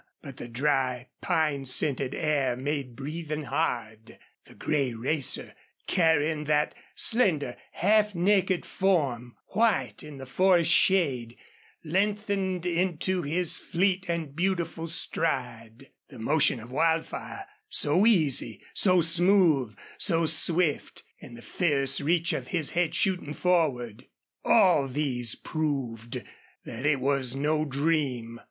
[0.23, 5.53] But the dry, pine scented air made breathing hard; the gray racer,
[5.85, 11.37] carrying that slender, half naked form, white in the forest shade,
[11.83, 19.77] lengthened into his fleet and beautiful stride; the motion of Wildfire, so easy, so smooth,
[19.99, 24.07] so swift, and the fierce reach of his head shooting forward
[24.43, 26.23] all these proved
[26.65, 28.39] that it was no dream.